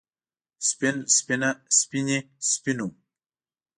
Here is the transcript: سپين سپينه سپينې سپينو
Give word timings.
سپين 0.67 0.97
سپينه 1.15 1.49
سپينې 1.79 2.17
سپينو 2.51 2.87